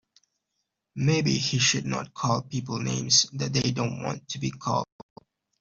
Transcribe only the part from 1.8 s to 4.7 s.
not call people names that they don't want to be